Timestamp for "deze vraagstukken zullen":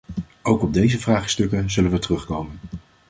0.73-1.91